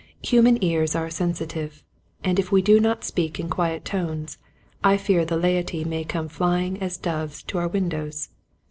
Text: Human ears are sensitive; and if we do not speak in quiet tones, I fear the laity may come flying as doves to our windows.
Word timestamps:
Human 0.23 0.57
ears 0.63 0.95
are 0.95 1.11
sensitive; 1.11 1.83
and 2.23 2.39
if 2.39 2.51
we 2.51 2.63
do 2.63 2.79
not 2.79 3.03
speak 3.03 3.39
in 3.39 3.49
quiet 3.51 3.85
tones, 3.85 4.39
I 4.83 4.97
fear 4.97 5.25
the 5.25 5.37
laity 5.37 5.83
may 5.83 6.05
come 6.05 6.27
flying 6.27 6.81
as 6.81 6.97
doves 6.97 7.43
to 7.43 7.59
our 7.59 7.67
windows. 7.67 8.29